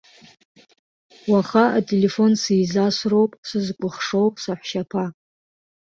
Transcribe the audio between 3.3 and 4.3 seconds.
сызкәыхшоу